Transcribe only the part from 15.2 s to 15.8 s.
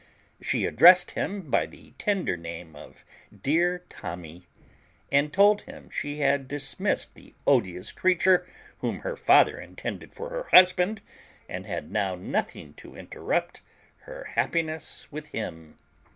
him.